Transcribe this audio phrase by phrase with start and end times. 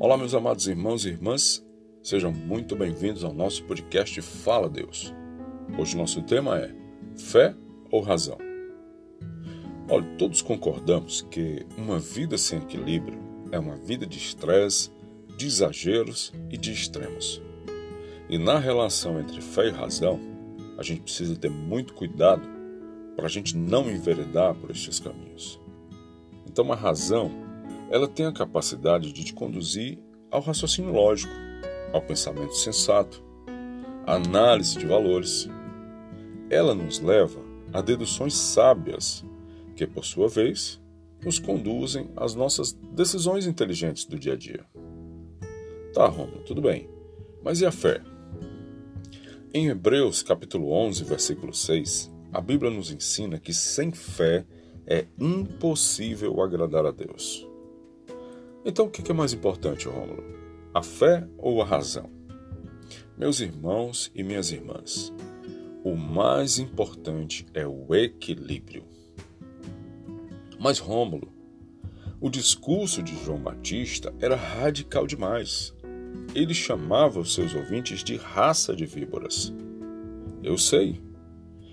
[0.00, 1.66] Olá, meus amados irmãos e irmãs,
[2.04, 5.12] sejam muito bem-vindos ao nosso podcast Fala Deus.
[5.76, 6.72] Hoje o nosso tema é
[7.16, 7.52] Fé
[7.90, 8.38] ou Razão?
[9.90, 13.18] Olha, todos concordamos que uma vida sem equilíbrio
[13.50, 14.92] é uma vida de estresse,
[15.36, 17.42] de exageros e de extremos.
[18.28, 20.20] E na relação entre fé e razão,
[20.78, 22.48] a gente precisa ter muito cuidado
[23.16, 25.60] para a gente não enveredar por estes caminhos.
[26.46, 27.47] Então, a razão,
[27.90, 29.98] ela tem a capacidade de te conduzir
[30.30, 31.32] ao raciocínio lógico,
[31.92, 33.22] ao pensamento sensato,
[34.06, 35.48] à análise de valores.
[36.50, 37.40] Ela nos leva
[37.72, 39.24] a deduções sábias,
[39.74, 40.80] que, por sua vez,
[41.24, 44.64] nos conduzem às nossas decisões inteligentes do dia a dia.
[45.94, 46.88] Tá, Romulo, tudo bem.
[47.42, 48.02] Mas e a fé?
[49.52, 54.44] Em Hebreus capítulo 11, versículo 6, a Bíblia nos ensina que sem fé
[54.86, 57.47] é impossível agradar a Deus.
[58.64, 60.24] Então o que é mais importante, Rômulo?
[60.74, 62.10] A fé ou a razão?
[63.16, 65.12] Meus irmãos e minhas irmãs,
[65.84, 68.84] o mais importante é o equilíbrio.
[70.58, 71.32] Mas Rômulo,
[72.20, 75.72] o discurso de João Batista era radical demais.
[76.34, 79.54] Ele chamava os seus ouvintes de raça de víboras.
[80.42, 81.00] Eu sei.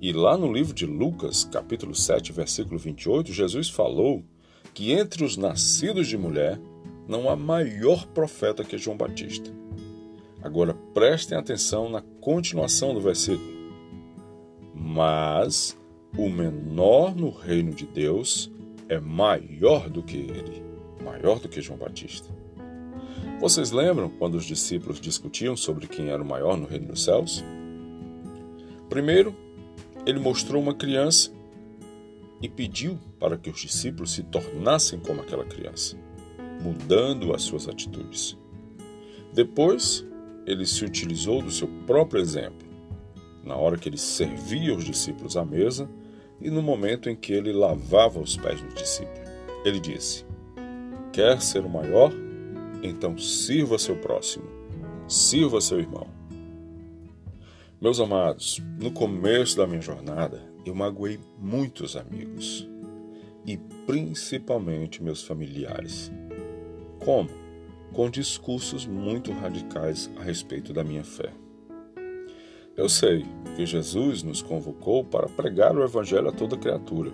[0.00, 4.22] E lá no livro de Lucas, capítulo 7, versículo 28, Jesus falou
[4.74, 6.60] que entre os nascidos de mulher
[7.06, 9.50] não há maior profeta que João Batista.
[10.42, 13.56] Agora prestem atenção na continuação do versículo.
[14.74, 15.76] Mas
[16.16, 18.50] o menor no reino de Deus
[18.88, 20.62] é maior do que ele,
[21.04, 22.28] maior do que João Batista.
[23.40, 27.44] Vocês lembram quando os discípulos discutiam sobre quem era o maior no reino dos céus?
[28.88, 29.34] Primeiro,
[30.06, 31.30] ele mostrou uma criança
[32.40, 35.96] e pediu para que os discípulos se tornassem como aquela criança,
[36.66, 38.36] mudando as suas atitudes.
[39.32, 40.04] Depois,
[40.44, 42.66] ele se utilizou do seu próprio exemplo,
[43.44, 45.88] na hora que ele servia os discípulos à mesa
[46.40, 49.24] e no momento em que ele lavava os pés do discípulo.
[49.64, 50.24] Ele disse:
[51.12, 52.12] Quer ser o maior?
[52.82, 54.44] Então sirva seu próximo,
[55.08, 56.08] sirva seu irmão.
[57.80, 62.68] Meus amados, no começo da minha jornada, eu magoei muitos amigos
[63.46, 63.56] e
[63.86, 66.10] principalmente meus familiares.
[67.06, 67.30] Como?
[67.92, 71.32] Com discursos muito radicais a respeito da minha fé.
[72.76, 73.24] Eu sei
[73.54, 77.12] que Jesus nos convocou para pregar o Evangelho a toda criatura.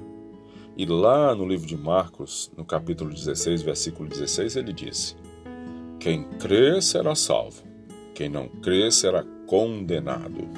[0.78, 5.14] E lá no livro de Marcos, no capítulo 16, versículo 16, ele disse:
[6.00, 7.62] Quem crê será salvo,
[8.14, 10.48] quem não crê será condenado.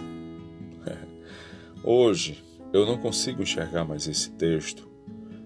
[1.83, 2.41] Hoje,
[2.73, 4.89] eu não consigo enxergar mais esse texto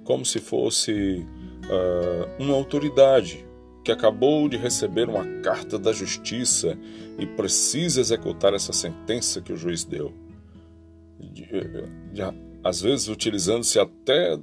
[0.04, 1.27] como se fosse
[1.65, 3.47] uh, uma autoridade
[3.88, 6.78] que acabou de receber uma carta da justiça
[7.19, 10.12] e precisa executar essa sentença que o juiz deu.
[11.19, 11.43] De,
[12.12, 12.21] de,
[12.62, 14.38] às vezes utilizando-se até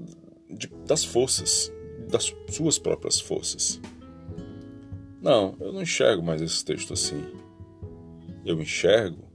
[0.49, 1.71] de, das forças,
[2.09, 3.79] das suas próprias forças.
[5.21, 7.23] Não, eu não enxergo mais esse texto assim.
[8.43, 9.29] Eu enxergo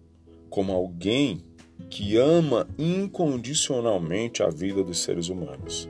[0.49, 1.41] como alguém
[1.89, 5.89] que ama incondicionalmente a vida dos seres humanos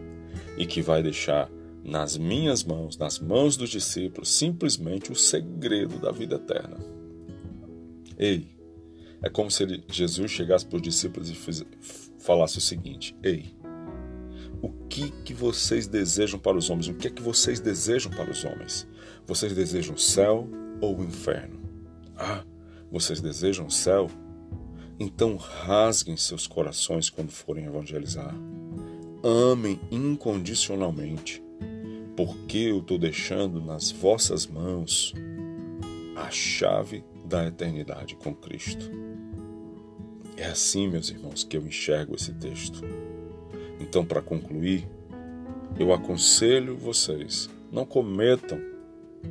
[0.58, 1.50] e que vai deixar
[1.90, 6.76] nas minhas mãos, nas mãos dos discípulos, simplesmente o segredo da vida eterna.
[8.16, 8.48] Ei,
[9.20, 11.36] é como se Jesus chegasse para os discípulos e
[12.20, 13.56] falasse o seguinte: Ei,
[14.62, 16.86] o que que vocês desejam para os homens?
[16.86, 18.86] O que é que vocês desejam para os homens?
[19.26, 20.48] Vocês desejam o céu
[20.80, 21.60] ou o inferno?
[22.16, 22.44] Ah,
[22.90, 24.08] vocês desejam o céu?
[24.98, 28.34] Então rasguem seus corações quando forem evangelizar.
[29.24, 31.42] Amem incondicionalmente
[32.26, 35.14] porque eu estou deixando nas vossas mãos
[36.14, 38.90] a chave da eternidade com Cristo.
[40.36, 42.82] É assim, meus irmãos, que eu enxergo esse texto.
[43.80, 44.86] Então, para concluir,
[45.78, 48.60] eu aconselho vocês, não cometam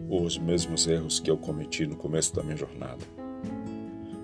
[0.09, 3.05] os mesmos erros que eu cometi no começo da minha jornada.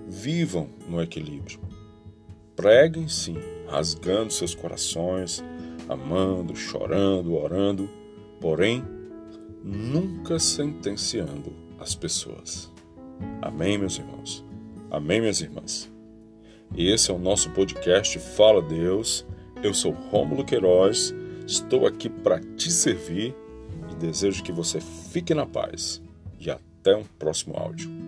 [0.08, 1.60] Vivam no equilíbrio.
[2.56, 3.36] Preguem sim,
[3.68, 5.40] rasgando seus corações,
[5.88, 7.88] amando, chorando, orando
[8.40, 8.84] porém
[9.62, 12.72] nunca sentenciando as pessoas.
[13.42, 14.44] Amém, meus irmãos?
[14.90, 15.90] Amém, minhas irmãs?
[16.76, 19.26] Esse é o nosso podcast Fala Deus.
[19.62, 21.14] Eu sou Rômulo Queiroz,
[21.46, 23.34] estou aqui para te servir
[23.90, 26.02] e desejo que você fique na paz.
[26.38, 28.05] E até um próximo áudio.